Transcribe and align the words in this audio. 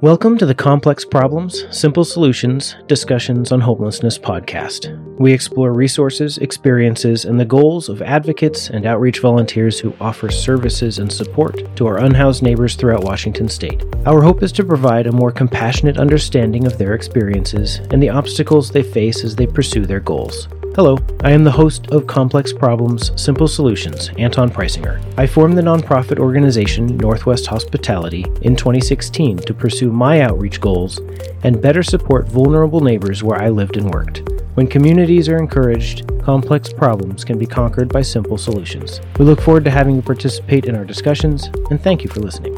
Welcome 0.00 0.38
to 0.38 0.46
the 0.46 0.54
Complex 0.54 1.04
Problems, 1.04 1.64
Simple 1.76 2.04
Solutions 2.04 2.76
Discussions 2.86 3.50
on 3.50 3.60
Homelessness 3.60 4.16
podcast. 4.16 4.96
We 5.18 5.32
explore 5.32 5.72
resources, 5.72 6.38
experiences, 6.38 7.24
and 7.24 7.40
the 7.40 7.44
goals 7.44 7.88
of 7.88 8.00
advocates 8.00 8.70
and 8.70 8.86
outreach 8.86 9.18
volunteers 9.18 9.80
who 9.80 9.92
offer 10.00 10.30
services 10.30 11.00
and 11.00 11.10
support 11.10 11.74
to 11.74 11.88
our 11.88 11.98
unhoused 11.98 12.44
neighbors 12.44 12.76
throughout 12.76 13.02
Washington 13.02 13.48
state. 13.48 13.82
Our 14.06 14.22
hope 14.22 14.44
is 14.44 14.52
to 14.52 14.64
provide 14.64 15.08
a 15.08 15.12
more 15.12 15.32
compassionate 15.32 15.98
understanding 15.98 16.64
of 16.64 16.78
their 16.78 16.94
experiences 16.94 17.78
and 17.90 18.00
the 18.00 18.10
obstacles 18.10 18.70
they 18.70 18.84
face 18.84 19.24
as 19.24 19.34
they 19.34 19.48
pursue 19.48 19.84
their 19.84 19.98
goals. 19.98 20.46
Hello, 20.78 20.96
I 21.24 21.32
am 21.32 21.42
the 21.42 21.50
host 21.50 21.88
of 21.88 22.06
Complex 22.06 22.52
Problems, 22.52 23.10
Simple 23.20 23.48
Solutions, 23.48 24.10
Anton 24.16 24.48
Preisinger. 24.48 25.02
I 25.18 25.26
formed 25.26 25.58
the 25.58 25.62
nonprofit 25.62 26.20
organization 26.20 26.96
Northwest 26.98 27.48
Hospitality 27.48 28.24
in 28.42 28.54
2016 28.54 29.38
to 29.38 29.52
pursue 29.52 29.90
my 29.90 30.20
outreach 30.20 30.60
goals 30.60 31.00
and 31.42 31.60
better 31.60 31.82
support 31.82 32.28
vulnerable 32.28 32.78
neighbors 32.78 33.24
where 33.24 33.42
I 33.42 33.48
lived 33.48 33.76
and 33.76 33.92
worked. 33.92 34.22
When 34.54 34.68
communities 34.68 35.28
are 35.28 35.38
encouraged, 35.38 36.08
complex 36.22 36.72
problems 36.72 37.24
can 37.24 37.38
be 37.40 37.46
conquered 37.46 37.88
by 37.92 38.02
simple 38.02 38.38
solutions. 38.38 39.00
We 39.18 39.24
look 39.24 39.40
forward 39.40 39.64
to 39.64 39.72
having 39.72 39.96
you 39.96 40.02
participate 40.02 40.66
in 40.66 40.76
our 40.76 40.84
discussions, 40.84 41.48
and 41.70 41.82
thank 41.82 42.04
you 42.04 42.08
for 42.08 42.20
listening. 42.20 42.56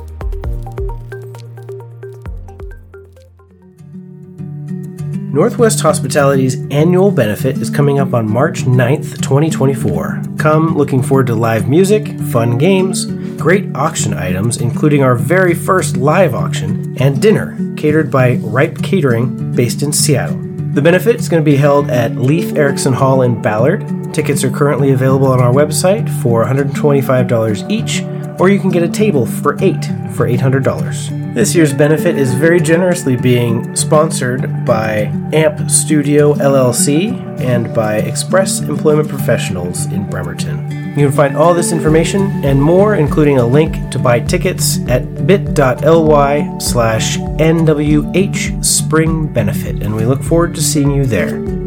Northwest 5.32 5.78
Hospitality's 5.78 6.56
annual 6.72 7.12
benefit 7.12 7.58
is 7.58 7.70
coming 7.70 8.00
up 8.00 8.14
on 8.14 8.28
March 8.28 8.62
9th, 8.62 9.22
2024. 9.22 10.22
Come 10.38 10.76
looking 10.76 11.04
forward 11.04 11.28
to 11.28 11.36
live 11.36 11.68
music, 11.68 12.18
fun 12.32 12.58
games, 12.58 13.06
great 13.40 13.72
auction 13.76 14.12
items, 14.12 14.56
including 14.56 15.04
our 15.04 15.14
very 15.14 15.54
first 15.54 15.96
live 15.96 16.34
auction, 16.34 17.00
and 17.00 17.22
dinner, 17.22 17.56
catered 17.76 18.10
by 18.10 18.38
Ripe 18.38 18.82
Catering, 18.82 19.54
based 19.54 19.84
in 19.84 19.92
Seattle. 19.92 20.36
The 20.74 20.82
benefit 20.82 21.14
is 21.14 21.28
going 21.28 21.44
to 21.44 21.48
be 21.48 21.56
held 21.56 21.90
at 21.90 22.16
Leif 22.16 22.56
Erikson 22.56 22.92
Hall 22.92 23.22
in 23.22 23.40
Ballard. 23.40 24.12
Tickets 24.12 24.42
are 24.42 24.50
currently 24.50 24.90
available 24.90 25.28
on 25.28 25.38
our 25.38 25.52
website 25.52 26.10
for 26.22 26.44
$125 26.44 27.70
each, 27.70 28.02
or 28.40 28.48
you 28.48 28.58
can 28.58 28.70
get 28.70 28.82
a 28.82 28.88
table 28.88 29.26
for 29.26 29.56
eight 29.62 29.84
for 30.12 30.26
$800. 30.26 31.19
This 31.32 31.54
year's 31.54 31.72
benefit 31.72 32.18
is 32.18 32.34
very 32.34 32.60
generously 32.60 33.14
being 33.14 33.76
sponsored 33.76 34.64
by 34.64 35.12
AMP 35.32 35.70
Studio 35.70 36.34
LLC 36.34 37.12
and 37.40 37.72
by 37.72 37.98
Express 37.98 38.58
Employment 38.60 39.08
Professionals 39.08 39.86
in 39.86 40.10
Bremerton. 40.10 40.68
You 40.98 41.06
can 41.06 41.12
find 41.12 41.36
all 41.36 41.54
this 41.54 41.70
information 41.70 42.44
and 42.44 42.60
more, 42.60 42.96
including 42.96 43.38
a 43.38 43.46
link 43.46 43.92
to 43.92 43.98
buy 44.00 44.18
tickets 44.18 44.80
at 44.88 45.24
bit.ly 45.24 46.58
slash 46.58 47.16
NWH 47.16 48.64
Spring 48.64 49.32
Benefit, 49.32 49.84
and 49.84 49.94
we 49.94 50.04
look 50.04 50.24
forward 50.24 50.56
to 50.56 50.60
seeing 50.60 50.90
you 50.90 51.06
there. 51.06 51.59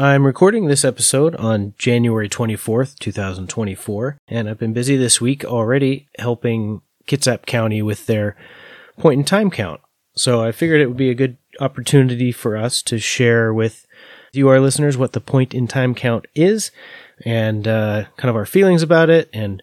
I'm 0.00 0.24
recording 0.24 0.66
this 0.66 0.82
episode 0.82 1.36
on 1.36 1.74
January 1.76 2.26
24th, 2.26 2.98
2024, 3.00 4.16
and 4.28 4.48
I've 4.48 4.58
been 4.58 4.72
busy 4.72 4.96
this 4.96 5.20
week 5.20 5.44
already 5.44 6.08
helping 6.18 6.80
Kitsap 7.06 7.44
County 7.44 7.82
with 7.82 8.06
their 8.06 8.34
point 8.96 9.18
in 9.18 9.24
time 9.26 9.50
count. 9.50 9.82
So 10.14 10.42
I 10.42 10.52
figured 10.52 10.80
it 10.80 10.86
would 10.86 10.96
be 10.96 11.10
a 11.10 11.14
good 11.14 11.36
opportunity 11.60 12.32
for 12.32 12.56
us 12.56 12.80
to 12.84 12.98
share 12.98 13.52
with 13.52 13.86
you, 14.32 14.48
our 14.48 14.58
listeners, 14.58 14.96
what 14.96 15.12
the 15.12 15.20
point 15.20 15.52
in 15.52 15.68
time 15.68 15.94
count 15.94 16.24
is 16.34 16.70
and 17.26 17.68
uh, 17.68 18.06
kind 18.16 18.30
of 18.30 18.36
our 18.36 18.46
feelings 18.46 18.82
about 18.82 19.10
it 19.10 19.28
and 19.34 19.62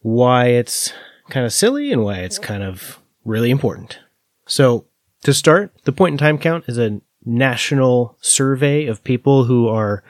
why 0.00 0.46
it's 0.46 0.92
kind 1.28 1.44
of 1.44 1.52
silly 1.52 1.90
and 1.90 2.04
why 2.04 2.18
it's 2.18 2.38
kind 2.38 2.62
of 2.62 3.00
really 3.24 3.50
important. 3.50 3.98
So 4.46 4.86
to 5.24 5.34
start, 5.34 5.72
the 5.82 5.92
point 5.92 6.12
in 6.12 6.18
time 6.18 6.38
count 6.38 6.66
is 6.68 6.78
a 6.78 7.00
national 7.26 8.16
survey 8.20 8.86
of 8.86 9.04
people 9.04 9.44
who 9.44 9.68
are 9.68 10.02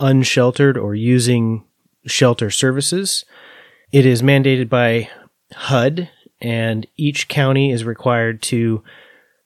unsheltered 0.00 0.76
or 0.76 0.94
using 0.94 1.64
shelter 2.06 2.50
services. 2.50 3.24
It 3.92 4.06
is 4.06 4.22
mandated 4.22 4.68
by 4.68 5.10
HUD, 5.52 6.10
and 6.40 6.86
each 6.96 7.28
county 7.28 7.70
is 7.70 7.84
required 7.84 8.42
to 8.42 8.82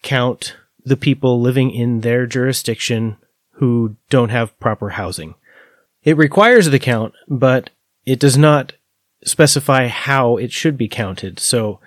count 0.03 0.57
the 0.85 0.97
people 0.97 1.41
living 1.41 1.71
in 1.71 2.01
their 2.01 2.27
jurisdiction 2.27 3.17
who 3.53 3.97
don't 4.09 4.31
have 4.31 4.59
proper 4.59 4.91
housing. 4.91 5.35
It 6.03 6.17
requires 6.17 6.71
the 6.71 6.79
count, 6.79 7.15
but 7.29 7.71
it 8.07 8.19
does 8.19 8.39
not 8.39 8.73
specify 9.25 9.89
how 9.89 10.37
it 10.39 10.51
should 10.51 10.79
be 10.79 10.89
counted. 10.89 11.39
So 11.39 11.81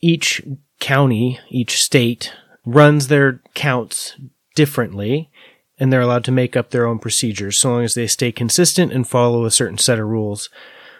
each 0.00 0.42
county, 0.78 1.40
each 1.50 1.82
state 1.82 2.32
runs 2.64 3.08
their 3.08 3.40
counts 3.54 4.14
differently 4.58 5.30
and 5.78 5.92
they're 5.92 6.00
allowed 6.00 6.24
to 6.24 6.32
make 6.32 6.56
up 6.56 6.70
their 6.70 6.84
own 6.84 6.98
procedures 6.98 7.56
so 7.56 7.70
long 7.70 7.84
as 7.84 7.94
they 7.94 8.08
stay 8.08 8.32
consistent 8.32 8.92
and 8.92 9.06
follow 9.06 9.44
a 9.44 9.52
certain 9.52 9.78
set 9.78 10.00
of 10.00 10.08
rules. 10.08 10.50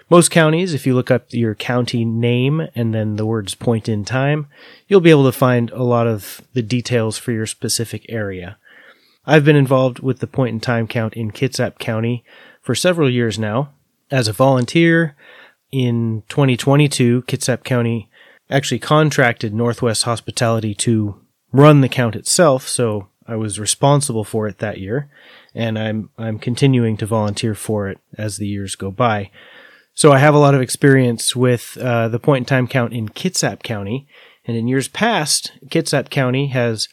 Most 0.08 0.30
counties, 0.30 0.74
if 0.74 0.86
you 0.86 0.94
look 0.94 1.10
up 1.10 1.24
your 1.30 1.56
county 1.56 2.04
name 2.04 2.68
and 2.76 2.94
then 2.94 3.16
the 3.16 3.26
words 3.26 3.56
point 3.56 3.88
in 3.88 4.04
time, 4.04 4.46
you'll 4.86 5.00
be 5.00 5.10
able 5.10 5.24
to 5.24 5.32
find 5.32 5.70
a 5.72 5.82
lot 5.82 6.06
of 6.06 6.40
the 6.52 6.62
details 6.62 7.18
for 7.18 7.32
your 7.32 7.46
specific 7.46 8.06
area. 8.08 8.58
I've 9.26 9.44
been 9.44 9.56
involved 9.56 9.98
with 9.98 10.20
the 10.20 10.28
point 10.28 10.54
in 10.54 10.60
time 10.60 10.86
count 10.86 11.14
in 11.14 11.32
Kitsap 11.32 11.80
County 11.80 12.24
for 12.62 12.76
several 12.76 13.10
years 13.10 13.40
now. 13.40 13.70
As 14.08 14.28
a 14.28 14.32
volunteer 14.32 15.16
in 15.72 16.22
2022, 16.28 17.22
Kitsap 17.22 17.64
County 17.64 18.08
actually 18.48 18.78
contracted 18.78 19.52
Northwest 19.52 20.04
Hospitality 20.04 20.76
to 20.76 21.20
run 21.50 21.80
the 21.80 21.88
count 21.88 22.14
itself, 22.14 22.68
so 22.68 23.08
I 23.28 23.36
was 23.36 23.60
responsible 23.60 24.24
for 24.24 24.48
it 24.48 24.58
that 24.58 24.78
year, 24.78 25.10
and 25.54 25.78
I'm 25.78 26.08
I'm 26.16 26.38
continuing 26.38 26.96
to 26.96 27.06
volunteer 27.06 27.54
for 27.54 27.88
it 27.88 27.98
as 28.16 28.38
the 28.38 28.46
years 28.46 28.74
go 28.74 28.90
by. 28.90 29.30
So 29.92 30.12
I 30.12 30.18
have 30.18 30.34
a 30.34 30.38
lot 30.38 30.54
of 30.54 30.62
experience 30.62 31.36
with 31.36 31.76
uh, 31.78 32.08
the 32.08 32.18
point 32.18 32.42
in 32.42 32.46
time 32.46 32.66
count 32.66 32.94
in 32.94 33.10
Kitsap 33.10 33.62
County, 33.62 34.08
and 34.46 34.56
in 34.56 34.66
years 34.66 34.88
past, 34.88 35.52
Kitsap 35.66 36.08
County 36.08 36.48
has 36.48 36.88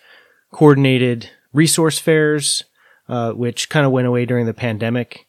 coordinated 0.51 1.29
resource 1.53 1.99
fairs, 1.99 2.65
uh, 3.07 3.31
which 3.31 3.69
kind 3.69 3.85
of 3.85 3.93
went 3.93 4.07
away 4.07 4.25
during 4.25 4.45
the 4.45 4.53
pandemic. 4.53 5.27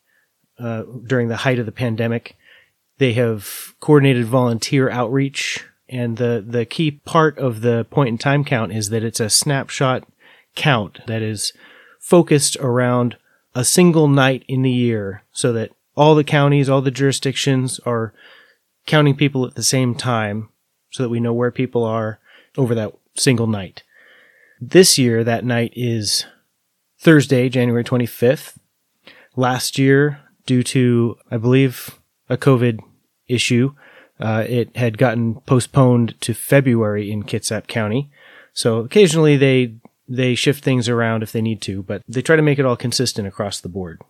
Uh, 0.58 0.84
during 1.06 1.28
the 1.28 1.36
height 1.36 1.58
of 1.58 1.66
the 1.66 1.72
pandemic, 1.72 2.34
they 2.96 3.12
have 3.12 3.74
coordinated 3.78 4.24
volunteer 4.24 4.88
outreach, 4.88 5.64
and 5.88 6.16
the 6.16 6.42
the 6.44 6.64
key 6.64 6.90
part 6.90 7.38
of 7.38 7.60
the 7.60 7.86
point 7.90 8.08
in 8.08 8.18
time 8.18 8.42
count 8.42 8.72
is 8.72 8.88
that 8.88 9.04
it's 9.04 9.20
a 9.20 9.30
snapshot 9.30 10.08
count 10.56 10.98
that 11.06 11.22
is 11.22 11.52
focused 12.00 12.56
around 12.56 13.16
a 13.54 13.64
single 13.64 14.08
night 14.08 14.44
in 14.48 14.62
the 14.62 14.70
year 14.70 15.22
so 15.32 15.52
that 15.52 15.70
all 15.96 16.14
the 16.14 16.24
counties, 16.24 16.68
all 16.68 16.82
the 16.82 16.90
jurisdictions 16.90 17.78
are 17.86 18.12
counting 18.86 19.16
people 19.16 19.46
at 19.46 19.54
the 19.54 19.62
same 19.62 19.94
time 19.94 20.48
so 20.90 21.02
that 21.02 21.08
we 21.08 21.20
know 21.20 21.32
where 21.32 21.50
people 21.50 21.84
are 21.84 22.18
over 22.56 22.74
that 22.74 22.92
single 23.16 23.46
night. 23.46 23.82
This 24.60 24.98
year, 24.98 25.24
that 25.24 25.44
night 25.44 25.72
is 25.76 26.26
Thursday, 26.98 27.48
January 27.48 27.84
25th. 27.84 28.56
Last 29.34 29.78
year, 29.78 30.20
due 30.46 30.62
to, 30.62 31.16
I 31.30 31.36
believe, 31.36 31.98
a 32.28 32.36
COVID 32.36 32.80
issue, 33.28 33.74
uh, 34.18 34.44
it 34.48 34.74
had 34.76 34.96
gotten 34.96 35.40
postponed 35.42 36.18
to 36.22 36.32
February 36.32 37.10
in 37.10 37.22
Kitsap 37.22 37.66
County. 37.66 38.10
So 38.54 38.78
occasionally 38.78 39.36
they 39.36 39.74
they 40.08 40.34
shift 40.34 40.62
things 40.62 40.88
around 40.88 41.22
if 41.22 41.32
they 41.32 41.42
need 41.42 41.60
to, 41.62 41.82
but 41.82 42.02
they 42.08 42.22
try 42.22 42.36
to 42.36 42.42
make 42.42 42.58
it 42.58 42.64
all 42.64 42.76
consistent 42.76 43.26
across 43.26 43.60
the 43.60 43.68
board. 43.68 44.00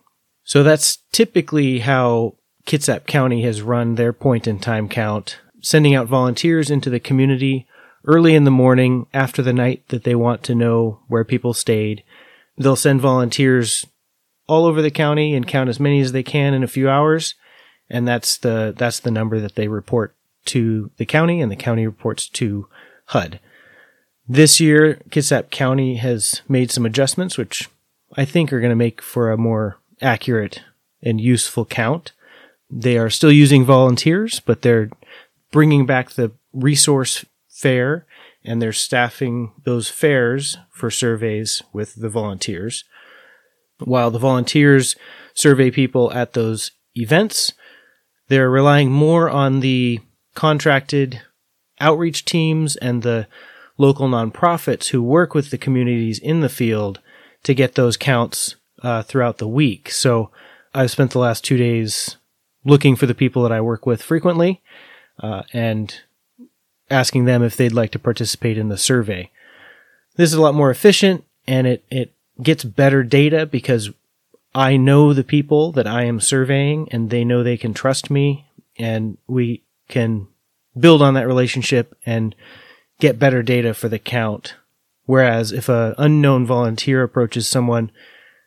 So 0.43 0.63
that's 0.63 0.99
typically 1.11 1.79
how 1.79 2.35
Kitsap 2.65 3.05
County 3.05 3.41
has 3.43 3.61
run 3.61 3.95
their 3.95 4.13
point 4.13 4.47
in 4.47 4.59
time 4.59 4.87
count, 4.89 5.39
sending 5.61 5.95
out 5.95 6.07
volunteers 6.07 6.69
into 6.69 6.89
the 6.89 6.99
community 6.99 7.67
early 8.05 8.35
in 8.35 8.43
the 8.43 8.51
morning 8.51 9.07
after 9.13 9.41
the 9.41 9.53
night 9.53 9.87
that 9.89 10.03
they 10.03 10.15
want 10.15 10.43
to 10.43 10.55
know 10.55 10.99
where 11.07 11.23
people 11.23 11.53
stayed. 11.53 12.03
They'll 12.57 12.75
send 12.75 13.01
volunteers 13.01 13.85
all 14.47 14.65
over 14.65 14.81
the 14.81 14.91
county 14.91 15.35
and 15.35 15.47
count 15.47 15.69
as 15.69 15.79
many 15.79 15.99
as 15.99 16.11
they 16.13 16.23
can 16.23 16.53
in 16.53 16.63
a 16.63 16.67
few 16.67 16.89
hours. 16.89 17.35
And 17.89 18.07
that's 18.07 18.37
the, 18.37 18.73
that's 18.75 18.99
the 18.99 19.11
number 19.11 19.39
that 19.39 19.55
they 19.55 19.67
report 19.67 20.15
to 20.45 20.91
the 20.97 21.05
county 21.05 21.41
and 21.41 21.51
the 21.51 21.57
county 21.57 21.85
reports 21.85 22.29
to 22.29 22.67
HUD. 23.07 23.39
This 24.27 24.59
year, 24.59 24.99
Kitsap 25.09 25.51
County 25.51 25.95
has 25.95 26.41
made 26.49 26.69
some 26.69 26.85
adjustments, 26.85 27.37
which 27.37 27.69
I 28.15 28.25
think 28.25 28.51
are 28.51 28.59
going 28.59 28.71
to 28.71 28.75
make 28.75 29.01
for 29.01 29.31
a 29.31 29.37
more 29.37 29.79
accurate 30.01 30.63
and 31.01 31.21
useful 31.21 31.65
count. 31.65 32.11
They 32.69 32.97
are 32.97 33.09
still 33.09 33.31
using 33.31 33.63
volunteers, 33.63 34.41
but 34.41 34.61
they're 34.61 34.89
bringing 35.51 35.85
back 35.85 36.11
the 36.11 36.31
resource 36.51 37.25
fair 37.47 38.05
and 38.43 38.61
they're 38.61 38.73
staffing 38.73 39.51
those 39.63 39.89
fairs 39.89 40.57
for 40.69 40.91
surveys 40.91 41.63
with 41.73 41.95
the 41.95 42.09
volunteers. 42.09 42.83
While 43.79 44.11
the 44.11 44.19
volunteers 44.19 44.95
survey 45.33 45.71
people 45.71 46.11
at 46.13 46.33
those 46.33 46.71
events, 46.95 47.53
they're 48.27 48.49
relying 48.49 48.91
more 48.91 49.29
on 49.29 49.59
the 49.61 49.99
contracted 50.33 51.21
outreach 51.79 52.25
teams 52.25 52.75
and 52.75 53.03
the 53.03 53.27
local 53.77 54.07
nonprofits 54.07 54.89
who 54.89 55.01
work 55.01 55.33
with 55.33 55.49
the 55.51 55.57
communities 55.57 56.19
in 56.19 56.41
the 56.41 56.49
field 56.49 56.99
to 57.43 57.53
get 57.53 57.75
those 57.75 57.97
counts 57.97 58.55
uh, 58.81 59.03
throughout 59.03 59.37
the 59.37 59.47
week. 59.47 59.89
So 59.91 60.31
I've 60.73 60.91
spent 60.91 61.11
the 61.11 61.19
last 61.19 61.43
two 61.43 61.57
days 61.57 62.17
looking 62.65 62.95
for 62.95 63.05
the 63.05 63.15
people 63.15 63.43
that 63.43 63.51
I 63.51 63.61
work 63.61 63.85
with 63.85 64.01
frequently 64.01 64.61
uh, 65.19 65.43
and 65.53 65.93
asking 66.89 67.25
them 67.25 67.43
if 67.43 67.55
they'd 67.55 67.71
like 67.71 67.91
to 67.91 67.99
participate 67.99 68.57
in 68.57 68.69
the 68.69 68.77
survey. 68.77 69.31
This 70.15 70.31
is 70.31 70.35
a 70.35 70.41
lot 70.41 70.55
more 70.55 70.71
efficient 70.71 71.23
and 71.47 71.67
it, 71.67 71.85
it 71.89 72.13
gets 72.41 72.63
better 72.63 73.03
data 73.03 73.45
because 73.45 73.91
I 74.53 74.77
know 74.77 75.13
the 75.13 75.23
people 75.23 75.71
that 75.73 75.87
I 75.87 76.03
am 76.03 76.19
surveying 76.19 76.87
and 76.91 77.09
they 77.09 77.23
know 77.23 77.43
they 77.43 77.57
can 77.57 77.73
trust 77.73 78.09
me 78.09 78.47
and 78.77 79.17
we 79.27 79.63
can 79.87 80.27
build 80.77 81.01
on 81.01 81.13
that 81.15 81.27
relationship 81.27 81.95
and 82.05 82.35
get 82.99 83.19
better 83.19 83.43
data 83.43 83.73
for 83.73 83.89
the 83.89 83.99
count. 83.99 84.55
Whereas 85.05 85.51
if 85.51 85.69
an 85.69 85.95
unknown 85.97 86.45
volunteer 86.45 87.03
approaches 87.03 87.47
someone, 87.47 87.91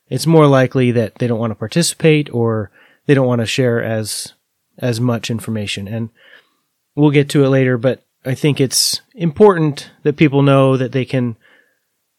it's 0.09 0.27
more 0.27 0.47
likely 0.47 0.91
that 0.93 1.17
they 1.17 1.27
don't 1.27 1.39
want 1.39 1.53
to 1.53 1.57
participate 1.57 2.33
or 2.35 2.71
they 3.07 3.15
don't 3.15 3.27
want 3.27 3.41
to 3.41 3.47
share 3.47 3.83
as 3.83 4.35
as 4.79 5.01
much 5.01 5.31
information. 5.31 5.87
And 5.89 6.11
we'll 6.95 7.11
get 7.11 7.29
to 7.31 7.45
it 7.45 7.49
later, 7.49 7.77
but 7.79 8.03
I 8.25 8.35
think 8.35 8.61
it's 8.61 9.01
important 9.15 9.91
that 10.03 10.17
people 10.17 10.43
know 10.43 10.77
that 10.77 10.93
they 10.93 11.05
can 11.05 11.37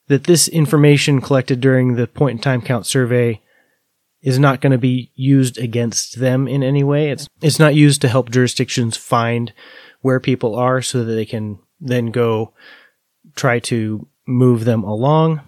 that 0.08 0.24
this 0.24 0.48
information 0.48 1.20
collected 1.20 1.60
during 1.60 1.94
the 1.94 2.06
point 2.06 2.38
in 2.38 2.42
time 2.42 2.62
count 2.62 2.86
survey 2.86 3.40
is 4.20 4.38
not 4.38 4.60
going 4.60 4.72
to 4.72 4.78
be 4.78 5.10
used 5.14 5.58
against 5.58 6.20
them 6.20 6.48
in 6.48 6.62
any 6.62 6.82
way. 6.82 7.10
It's 7.10 7.28
it's 7.40 7.58
not 7.58 7.74
used 7.74 8.00
to 8.02 8.08
help 8.08 8.30
jurisdictions 8.30 8.96
find 8.96 9.52
where 10.00 10.20
people 10.20 10.56
are 10.56 10.82
so 10.82 11.04
that 11.04 11.12
they 11.12 11.24
can 11.24 11.58
then 11.82 12.06
go 12.06 12.52
try 13.34 13.58
to 13.58 14.06
move 14.26 14.64
them 14.64 14.84
along. 14.84 15.40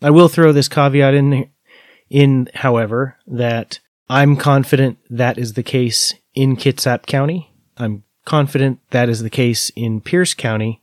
I 0.00 0.10
will 0.10 0.28
throw 0.28 0.52
this 0.52 0.68
caveat 0.68 1.14
in 1.14 1.48
in 2.10 2.48
however 2.54 3.16
that 3.26 3.80
I'm 4.08 4.36
confident 4.36 4.98
that 5.08 5.38
is 5.38 5.54
the 5.54 5.62
case 5.62 6.14
in 6.34 6.56
Kitsap 6.56 7.06
County. 7.06 7.50
I'm 7.78 8.04
confident 8.24 8.80
that 8.90 9.08
is 9.08 9.22
the 9.22 9.30
case 9.30 9.70
in 9.70 10.00
Pierce 10.00 10.34
County. 10.34 10.82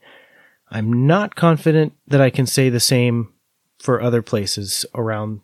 I'm 0.72 1.06
not 1.06 1.36
confident 1.36 1.94
that 2.08 2.22
I 2.22 2.30
can 2.30 2.46
say 2.46 2.70
the 2.70 2.80
same 2.80 3.32
for 3.78 4.02
other 4.02 4.22
places 4.22 4.86
around 4.96 5.42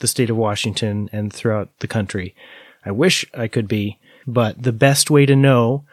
the 0.00 0.06
state 0.06 0.30
of 0.30 0.36
Washington 0.36 1.08
and 1.12 1.32
throughout 1.32 1.70
the 1.78 1.88
country. 1.88 2.34
I 2.84 2.90
wish 2.90 3.24
I 3.34 3.48
could 3.48 3.68
be, 3.68 3.98
but 4.26 4.62
the 4.62 4.72
best 4.72 5.10
way 5.10 5.26
to 5.26 5.36
know 5.36 5.84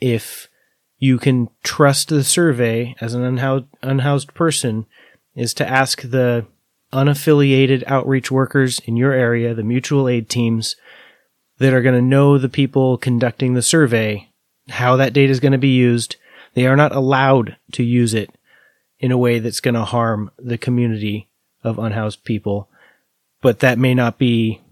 if 0.00 0.48
you 0.98 1.18
can 1.18 1.48
trust 1.62 2.08
the 2.08 2.24
survey 2.24 2.94
as 3.00 3.14
an 3.14 3.24
unhoused, 3.82 4.34
person 4.34 4.86
is 5.34 5.52
to 5.54 5.68
ask 5.68 6.02
the 6.02 6.46
unaffiliated 6.92 7.84
outreach 7.86 8.30
workers 8.30 8.80
in 8.84 8.96
your 8.96 9.12
area, 9.12 9.54
the 9.54 9.62
mutual 9.62 10.08
aid 10.08 10.28
teams 10.28 10.76
that 11.58 11.74
are 11.74 11.82
going 11.82 11.94
to 11.94 12.02
know 12.02 12.38
the 12.38 12.48
people 12.48 12.96
conducting 12.96 13.54
the 13.54 13.62
survey, 13.62 14.30
how 14.68 14.96
that 14.96 15.12
data 15.12 15.30
is 15.30 15.40
going 15.40 15.52
to 15.52 15.58
be 15.58 15.74
used. 15.74 16.16
They 16.54 16.66
are 16.66 16.76
not 16.76 16.94
allowed 16.94 17.56
to 17.72 17.82
use 17.82 18.14
it 18.14 18.30
in 18.98 19.12
a 19.12 19.18
way 19.18 19.38
that's 19.38 19.60
going 19.60 19.74
to 19.74 19.84
harm 19.84 20.30
the 20.38 20.56
community 20.56 21.28
of 21.62 21.78
unhoused 21.78 22.24
people, 22.24 22.70
but 23.42 23.58
that 23.58 23.78
may 23.78 23.94
not 23.94 24.18
be 24.18 24.62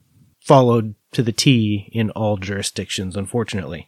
followed 0.41 0.95
to 1.13 1.23
the 1.23 1.33
T 1.33 1.91
in 1.93 2.11
all 2.11 2.37
jurisdictions, 2.37 3.17
unfortunately. 3.17 3.87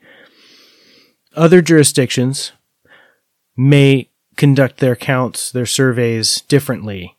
Other 1.36 1.60
jurisdictions 1.60 2.52
may 3.56 4.10
conduct 4.36 4.78
their 4.78 4.96
counts, 4.96 5.50
their 5.50 5.66
surveys 5.66 6.40
differently. 6.42 7.16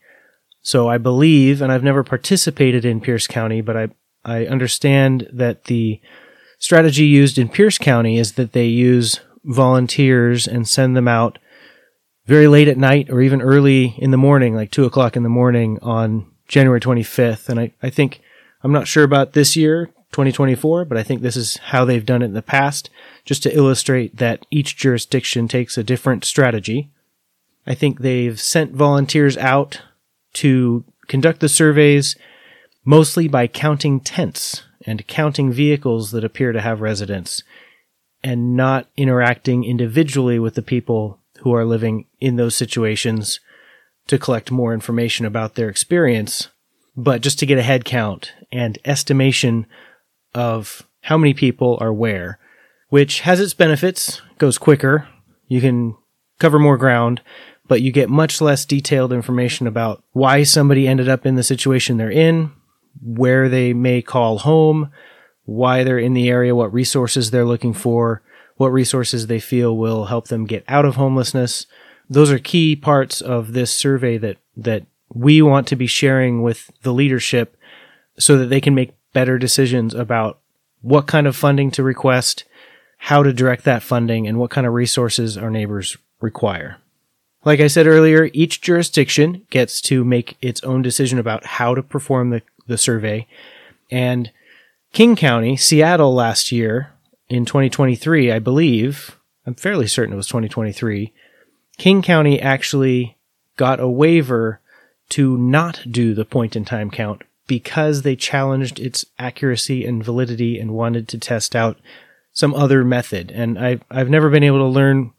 So 0.62 0.90
I 0.90 0.98
believe, 0.98 1.62
and 1.62 1.72
I've 1.72 1.84
never 1.84 2.04
participated 2.04 2.84
in 2.84 3.00
Pierce 3.00 3.28
County, 3.28 3.62
but 3.62 3.78
I, 3.78 3.88
I 4.26 4.46
understand 4.46 5.30
that 5.32 5.66
the 5.66 6.02
strategy 6.60 7.06
used 7.06 7.38
in 7.38 7.50
Pierce 7.50 7.78
County 7.78 8.18
is 8.18 8.34
that 8.34 8.52
they 8.52 8.66
use 8.66 9.20
volunteers 9.44 10.48
and 10.48 10.68
send 10.68 10.96
them 10.98 11.08
out 11.08 11.40
very 12.26 12.48
late 12.48 12.68
at 12.68 12.78
night 12.78 13.10
or 13.10 13.22
even 13.22 13.42
early 13.42 13.96
in 13.98 14.12
the 14.12 14.18
morning, 14.18 14.56
like 14.56 14.72
two 14.72 14.84
o'clock 14.84 15.16
in 15.16 15.24
the 15.24 15.30
morning 15.30 15.80
on 15.82 16.30
January 16.48 16.82
25th. 16.82 17.48
And 17.48 17.60
I, 17.60 17.74
I 17.82 17.90
think, 17.90 18.20
I'm 18.62 18.74
not 18.74 18.88
sure 18.88 19.04
about 19.04 19.34
this 19.34 19.56
year, 19.56 19.90
2024, 20.12 20.86
but 20.86 20.98
I 20.98 21.04
think 21.04 21.22
this 21.22 21.36
is 21.36 21.58
how 21.58 21.86
they've 21.86 22.06
done 22.06 22.22
it 22.22 22.26
in 22.26 22.34
the 22.34 22.42
past, 22.42 22.90
just 23.26 23.44
to 23.44 23.56
illustrate 23.56 24.18
that 24.18 24.46
each 24.50 24.78
jurisdiction 24.78 25.48
takes 25.48 25.78
a 25.78 25.84
different 25.84 26.26
strategy. 26.26 26.90
I 27.66 27.74
think 27.74 28.00
they've 28.00 28.40
sent 28.40 28.72
volunteers 28.72 29.38
out 29.38 29.82
to 30.34 30.86
conduct 31.08 31.40
the 31.40 31.50
surveys 31.50 32.16
mostly 32.86 33.28
by 33.28 33.48
counting 33.48 34.00
tents 34.00 34.64
and 34.86 35.06
counting 35.08 35.52
vehicles 35.52 36.12
that 36.12 36.24
appear 36.24 36.54
to 36.54 36.62
have 36.62 36.80
residents 36.80 37.44
and 38.24 38.56
not 38.56 38.88
interacting 38.96 39.66
individually 39.66 40.40
with 40.40 40.56
the 40.56 40.62
people 40.62 41.20
who 41.40 41.54
are 41.54 41.66
living 41.66 42.06
in 42.20 42.38
those 42.38 42.56
situations 42.56 43.40
to 44.08 44.18
collect 44.18 44.52
more 44.52 44.74
information 44.74 45.26
about 45.26 45.56
their 45.56 45.70
experience, 45.70 46.48
but 46.96 47.22
just 47.22 47.38
to 47.40 47.46
get 47.46 47.58
a 47.58 47.64
head 47.64 47.84
count 47.84 48.32
and 48.52 48.80
estimation 48.86 49.68
of 50.38 50.88
how 51.02 51.18
many 51.18 51.34
people 51.34 51.80
are 51.82 51.92
where, 51.92 52.38
which 52.90 53.22
has 53.22 53.40
its 53.40 53.56
benefits, 53.56 54.22
goes 54.38 54.60
quicker, 54.60 55.08
you 55.48 55.60
can 55.60 55.98
cover 56.40 56.60
more 56.60 56.78
ground, 56.78 57.22
but 57.68 57.82
you 57.82 57.92
get 57.92 58.08
much 58.08 58.40
less 58.40 58.64
detailed 58.64 59.12
information 59.12 59.66
about 59.66 60.04
why 60.12 60.44
somebody 60.44 60.88
ended 60.88 61.10
up 61.10 61.26
in 61.26 61.36
the 61.36 61.44
situation 61.44 61.98
they're 61.98 62.12
in, 62.12 62.52
where 63.02 63.50
they 63.50 63.74
may 63.74 64.00
call 64.04 64.38
home, 64.38 64.92
why 65.46 65.84
they're 65.84 65.98
in 65.98 66.14
the 66.14 66.30
area, 66.30 66.56
what 66.56 66.72
resources 66.72 67.32
they're 67.32 67.44
looking 67.44 67.74
for, 67.74 68.22
what 68.58 68.68
resources 68.68 69.26
they 69.26 69.40
feel 69.40 69.76
will 69.76 70.06
help 70.06 70.28
them 70.28 70.46
get 70.46 70.64
out 70.68 70.86
of 70.86 70.98
homelessness. 70.98 71.66
Those 72.12 72.32
are 72.32 72.40
key 72.40 72.76
parts 72.76 73.22
of 73.22 73.54
this 73.54 73.74
survey 73.74 74.20
that, 74.20 74.38
that 74.56 74.86
we 75.12 75.42
want 75.42 75.68
to 75.68 75.76
be 75.76 75.88
sharing 75.88 76.44
with 76.44 76.70
the 76.84 76.94
leadership 76.94 77.58
so 78.20 78.38
that 78.38 78.48
they 78.48 78.62
can 78.62 78.76
make 78.76 78.94
better 79.18 79.40
decisions 79.40 79.96
about 79.96 80.38
what 80.82 81.08
kind 81.08 81.26
of 81.26 81.36
funding 81.36 81.72
to 81.72 81.82
request, 81.82 82.44
how 83.00 83.24
to 83.24 83.34
direct 83.34 83.64
that 83.64 83.82
funding, 83.82 84.28
and 84.28 84.38
what 84.38 84.52
kind 84.52 84.68
of 84.68 84.74
resources 84.74 85.36
our 85.40 85.50
neighbors 85.50 85.98
require. 86.22 86.78
Like 87.44 87.60
I 87.60 87.66
said 87.66 87.88
earlier, 87.88 88.30
each 88.32 88.62
jurisdiction 88.62 89.42
gets 89.50 89.82
to 89.90 90.06
make 90.06 90.38
its 90.40 90.64
own 90.64 90.84
decision 90.84 91.18
about 91.18 91.48
how 91.48 91.74
to 91.74 91.82
perform 91.82 92.30
the, 92.30 92.44
the 92.68 92.78
survey. 92.78 93.26
And 93.90 94.30
King 94.94 95.16
County, 95.16 95.58
Seattle 95.58 96.14
last 96.14 96.52
year 96.52 96.92
in 97.28 97.44
2023, 97.44 98.32
I 98.32 98.38
believe, 98.38 99.18
I'm 99.48 99.56
fairly 99.56 99.88
certain 99.88 100.14
it 100.14 100.18
was 100.18 100.28
2023, 100.28 101.12
King 101.80 102.04
County 102.04 102.40
actually 102.40 103.18
got 103.56 103.80
a 103.80 103.88
waiver 103.88 104.60
to 105.10 105.40
not 105.40 105.82
do 105.90 106.14
the 106.14 106.24
point 106.24 106.56
in 106.56 106.66
time 106.66 106.92
count 106.92 107.24
because 107.48 108.02
they 108.02 108.16
challenged 108.16 108.80
its 108.80 109.06
accuracy 109.18 109.86
and 109.86 110.04
validity 110.04 110.60
and 110.60 110.74
wanted 110.74 111.08
to 111.08 111.18
test 111.18 111.56
out 111.56 111.80
some 112.34 112.54
other 112.54 112.84
method. 112.84 113.32
And 113.32 113.58
I've, 113.58 113.82
I've 113.90 114.10
never 114.10 114.30
been 114.30 114.44
able 114.44 114.60
to 114.60 114.66
learn 114.66 115.14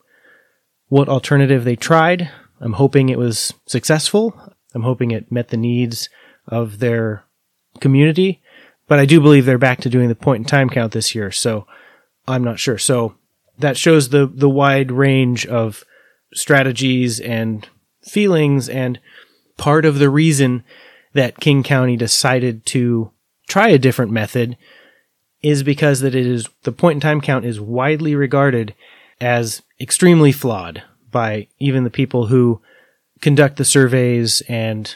what 0.89 1.09
alternative 1.09 1.65
they 1.65 1.77
tried. 1.77 2.31
I'm 2.61 2.75
hoping 2.75 3.09
it 3.09 3.19
was 3.19 3.53
successful. 3.67 4.55
I'm 4.75 4.83
hoping 4.83 5.11
it 5.11 5.33
met 5.33 5.49
the 5.49 5.57
needs 5.57 6.09
of 6.47 6.79
their 6.79 7.25
community. 7.81 8.41
But 8.87 8.99
I 8.99 9.07
do 9.07 9.21
believe 9.21 9.45
they're 9.45 9.59
back 9.59 9.81
to 9.83 9.91
doing 9.91 10.09
the 10.09 10.15
point 10.15 10.41
in 10.41 10.45
time 10.45 10.71
count 10.71 10.93
this 10.93 11.15
year. 11.15 11.31
So 11.31 11.67
I'm 12.27 12.45
not 12.45 12.59
sure. 12.59 12.79
So 12.79 13.15
that 13.59 13.77
shows 13.77 14.09
the, 14.09 14.27
the 14.27 14.49
wide 14.49 14.91
range 14.91 15.47
of 15.47 15.85
strategies 16.35 17.21
and 17.21 17.69
feelings. 18.03 18.69
And 18.69 19.01
part 19.57 19.85
of 19.85 19.99
the 19.99 20.11
reason 20.11 20.65
that 21.19 21.41
King 21.41 21.65
County 21.65 21.97
decided 21.97 22.65
to 22.67 23.11
try 23.49 23.69
a 23.69 23.79
different 23.79 24.13
method 24.13 24.57
is 25.43 25.65
because 25.65 26.01
that 26.01 26.15
it 26.15 26.27
is 26.27 26.49
the 26.63 26.71
point 26.71 26.97
in 26.97 27.01
time 27.01 27.21
count 27.21 27.45
is 27.45 27.61
widely 27.61 28.15
regarded 28.15 28.73
as 29.21 29.63
extremely 29.81 30.31
flawed 30.31 30.83
by 31.11 31.49
even 31.59 31.83
the 31.83 31.91
people 31.91 32.27
who 32.27 32.61
conduct 33.21 33.57
the 33.57 33.65
surveys 33.65 34.43
and 34.49 34.95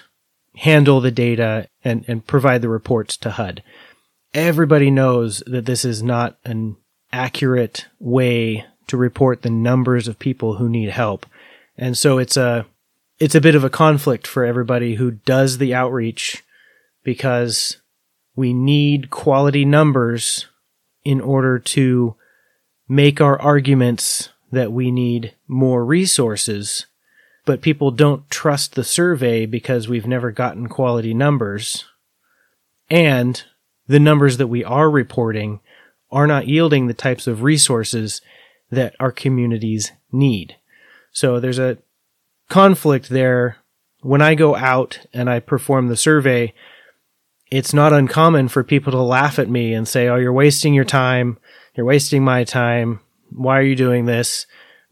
handle 0.57 1.01
the 1.01 1.11
data 1.11 1.67
and, 1.83 2.05
and 2.07 2.25
provide 2.25 2.63
the 2.63 2.69
reports 2.69 3.17
to 3.17 3.33
HUD. 3.33 3.61
Everybody 4.33 4.93
knows 4.93 5.43
that 5.47 5.67
this 5.67 5.85
is 5.85 6.05
not 6.05 6.39
an 6.45 6.77
accurate 7.13 7.87
way 7.99 8.65
to 8.87 8.97
report 8.97 9.43
the 9.43 9.51
numbers 9.51 10.07
of 10.07 10.21
people 10.21 10.55
who 10.55 10.69
need 10.69 10.91
help. 10.91 11.27
And 11.77 11.99
so 11.99 12.19
it's 12.19 12.37
a 12.37 12.67
it's 13.23 13.37
a 13.37 13.41
bit 13.41 13.55
of 13.55 13.63
a 13.63 13.71
conflict 13.71 14.27
for 14.27 14.45
everybody 14.45 14.97
who 14.97 15.13
does 15.13 15.59
the 15.59 15.73
outreach 15.73 16.43
because 17.05 17.77
we 18.35 18.53
need 18.53 19.11
quality 19.11 19.65
numbers 19.65 20.49
in 21.05 21.21
order 21.21 21.57
to 21.57 22.17
make 22.89 23.21
our 23.21 23.41
arguments 23.41 24.31
that 24.51 24.73
we 24.73 24.91
need 24.91 25.37
more 25.47 25.85
resources, 25.85 26.87
but 27.45 27.61
people 27.61 27.93
don't 27.93 28.29
trust 28.29 28.75
the 28.75 28.83
survey 28.83 29.47
because 29.47 29.87
we've 29.89 30.09
never 30.09 30.33
gotten 30.33 30.67
quality 30.67 31.15
numbers. 31.15 31.85
And 32.91 33.41
the 33.87 34.01
numbers 34.01 34.39
that 34.39 34.49
we 34.49 34.65
are 34.65 34.91
reporting 34.91 35.61
are 36.11 36.27
not 36.27 36.49
yielding 36.49 36.89
the 36.89 36.93
types 36.93 37.29
of 37.29 37.45
resources 37.45 38.21
that 38.69 38.97
our 38.99 39.13
communities 39.13 39.93
need. 40.11 40.57
So 41.13 41.39
there's 41.39 41.61
a 41.61 41.79
conflict 42.49 43.09
there. 43.09 43.59
When 44.01 44.21
I 44.21 44.35
go 44.35 44.57
out 44.57 45.01
and 45.13 45.31
I 45.31 45.39
perform 45.39 45.89
the 45.89 45.97
survey, 45.97 46.55
it's 47.51 47.75
not 47.75 47.93
uncommon 47.93 48.49
for 48.49 48.65
people 48.65 48.93
to 48.93 49.01
laugh 49.01 49.39
at 49.39 49.49
me 49.49 49.75
and 49.75 49.87
say, 49.87 50.09
Oh, 50.09 50.17
you're 50.17 50.33
wasting 50.33 50.75
your 50.75 50.85
time. 50.85 51.39
You're 51.75 51.87
wasting 51.87 52.25
my 52.25 52.45
time. 52.45 53.01
Why 53.31 53.59
are 53.59 53.63
you 53.63 53.77
doing 53.77 54.07
this? 54.07 54.47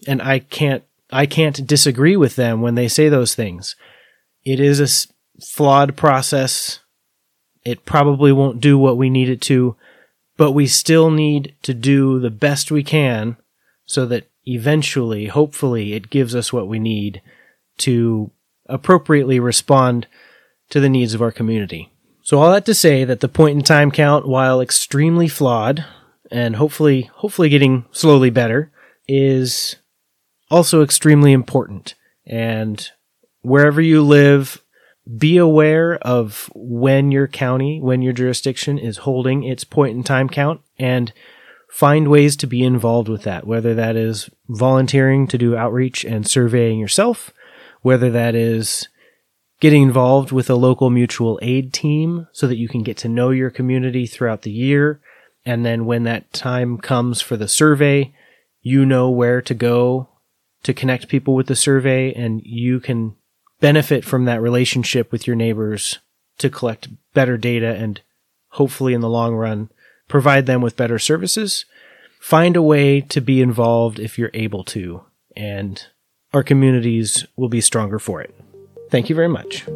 And 0.07 0.23
I 0.23 0.39
can't, 0.39 0.85
I 1.11 1.27
can't 1.27 1.67
disagree 1.67 2.17
with 2.17 2.37
them 2.37 2.61
when 2.61 2.75
they 2.75 2.89
say 2.89 3.09
those 3.09 3.35
things. 3.35 3.77
It 4.45 4.61
is 4.61 4.81
a 4.81 5.43
flawed 5.45 5.97
process. 5.97 6.81
It 7.65 7.85
probably 7.85 8.33
won't 8.33 8.61
do 8.61 8.79
what 8.79 8.97
we 8.97 9.11
need 9.11 9.29
it 9.29 9.41
to, 9.43 9.77
but 10.37 10.53
we 10.53 10.67
still 10.67 11.11
need 11.11 11.55
to 11.63 11.75
do 11.75 12.19
the 12.21 12.31
best 12.31 12.71
we 12.71 12.83
can 12.83 13.37
so 13.85 14.07
that 14.07 14.29
eventually, 14.47 15.27
hopefully, 15.27 15.93
it 15.95 16.11
gives 16.11 16.35
us 16.35 16.53
what 16.53 16.69
we 16.69 16.79
need 16.79 17.21
to 17.81 18.31
appropriately 18.67 19.41
respond 19.41 20.07
to 20.71 20.81
the 20.81 20.89
needs 20.89 21.15
of 21.15 21.23
our 21.23 21.33
community. 21.33 21.93
So 22.23 22.39
all 22.39 22.53
that 22.53 22.65
to 22.67 22.75
say 22.75 23.05
that 23.05 23.21
the 23.21 23.29
point 23.29 23.57
in 23.57 23.65
time 23.65 23.91
count, 23.91 24.29
while 24.29 24.61
extremely 24.61 25.29
flawed 25.29 25.85
and 26.31 26.57
hopefully, 26.57 27.11
hopefully 27.15 27.49
getting 27.49 27.87
slowly 27.91 28.31
better, 28.31 28.71
is 29.09 29.77
also 30.51 30.83
extremely 30.83 31.33
important. 31.33 31.95
And 32.27 32.89
wherever 33.43 33.81
you 33.81 34.03
live, 34.03 34.63
be 35.19 35.39
aware 35.39 35.97
of 36.03 36.51
when 36.55 37.11
your 37.11 37.27
county, 37.27 37.81
when 37.81 38.03
your 38.03 38.13
jurisdiction 38.13 38.79
is 38.79 38.99
holding 38.99 39.43
its 39.43 39.65
point 39.65 39.97
in 39.97 40.05
time 40.05 40.29
count 40.29 40.61
and 40.79 41.13
find 41.69 42.09
ways 42.09 42.37
to 42.37 42.47
be 42.47 42.63
involved 42.63 43.09
with 43.09 43.23
that, 43.23 43.47
whether 43.47 43.75
that 43.75 43.97
is 43.97 44.29
volunteering 44.49 45.27
to 45.27 45.39
do 45.39 45.57
outreach 45.57 46.05
and 46.05 46.29
surveying 46.29 46.79
yourself, 46.79 47.33
whether 47.83 48.11
that 48.11 48.35
is 48.35 48.89
getting 49.61 49.83
involved 49.83 50.33
with 50.33 50.49
a 50.49 50.55
local 50.55 50.91
mutual 50.91 51.39
aid 51.43 51.73
team 51.73 52.27
so 52.33 52.47
that 52.47 52.57
you 52.57 52.69
can 52.69 52.83
get 52.83 52.97
to 52.97 53.09
know 53.09 53.31
your 53.31 53.51
community 53.51 54.07
throughout 54.07 54.43
the 54.43 54.51
year. 54.51 55.01
And 55.45 55.65
then 55.65 55.85
when 55.85 56.05
that 56.05 56.33
time 56.33 56.79
comes 56.79 57.21
for 57.21 57.37
the 57.37 57.49
survey, 57.49 58.15
you 58.63 58.85
know 58.85 59.11
where 59.11 59.41
to 59.43 59.55
go 59.55 60.09
to 60.63 60.75
connect 60.75 61.09
people 61.09 61.35
with 61.35 61.47
the 61.47 61.57
survey 61.57 62.13
and 62.13 62.43
you 62.45 62.81
can 62.81 63.17
benefit 63.61 64.05
from 64.05 64.25
that 64.25 64.43
relationship 64.43 65.13
with 65.13 65.27
your 65.27 65.37
neighbors 65.37 65.99
to 66.39 66.51
collect 66.51 66.89
better 67.13 67.37
data 67.37 67.75
and 67.75 68.01
hopefully 68.51 68.95
in 68.95 69.01
the 69.01 69.09
long 69.09 69.35
run 69.35 69.71
provide 70.09 70.47
them 70.47 70.61
with 70.61 70.77
better 70.77 70.99
services. 70.99 71.65
Find 72.19 72.57
a 72.57 72.63
way 72.63 73.01
to 73.03 73.21
be 73.21 73.41
involved 73.41 73.99
if 73.99 74.19
you're 74.19 74.31
able 74.35 74.65
to 74.65 75.05
and 75.37 75.87
our 76.33 76.43
communities 76.43 77.27
will 77.37 77.49
be 77.49 77.61
stronger 77.61 77.99
for 77.99 78.21
it. 78.21 78.35
Thank 78.91 79.09
you 79.09 79.17
very 79.17 79.29
much. 79.29 79.67